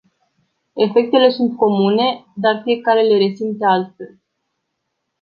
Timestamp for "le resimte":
3.03-3.65